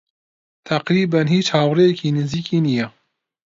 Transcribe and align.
تەقریبەن 0.67 1.27
هیچ 1.35 1.47
هاوڕێیەکی 1.55 2.15
نزیکی 2.17 2.59
نییە. 2.67 2.87